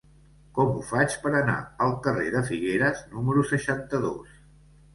[0.59, 1.57] Com ho faig per anar
[1.87, 4.37] al carrer de Figueres número seixanta-dos?